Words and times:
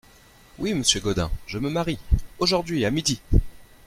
Oui, 0.57 0.73
monsieur 0.73 0.99
Gaudin, 0.99 1.29
je 1.45 1.59
me 1.59 1.69
marie… 1.69 1.99
aujourd’hui, 2.39 2.85
à 2.85 2.89
midi! 2.89 3.21